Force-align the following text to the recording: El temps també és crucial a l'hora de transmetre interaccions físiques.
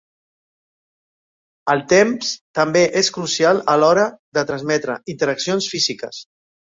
El 1.73 1.83
temps 1.91 2.31
també 2.59 2.81
és 3.01 3.11
crucial 3.17 3.61
a 3.73 3.75
l'hora 3.81 4.07
de 4.39 4.45
transmetre 4.53 4.97
interaccions 5.15 5.69
físiques. 5.75 6.23